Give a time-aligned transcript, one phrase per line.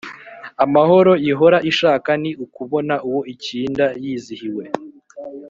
[0.63, 4.63] amahoro ihora ishaka ni ukubona uwo ikinda yizihiwe